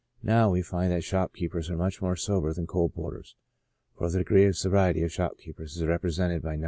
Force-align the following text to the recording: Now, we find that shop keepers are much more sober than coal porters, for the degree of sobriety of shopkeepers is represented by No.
Now, 0.23 0.49
we 0.49 0.63
find 0.63 0.91
that 0.91 1.03
shop 1.03 1.31
keepers 1.35 1.69
are 1.69 1.77
much 1.77 2.01
more 2.01 2.15
sober 2.15 2.51
than 2.55 2.65
coal 2.65 2.89
porters, 2.89 3.35
for 3.95 4.09
the 4.09 4.17
degree 4.17 4.45
of 4.47 4.55
sobriety 4.57 5.03
of 5.03 5.11
shopkeepers 5.11 5.77
is 5.77 5.85
represented 5.85 6.41
by 6.41 6.55
No. 6.55 6.59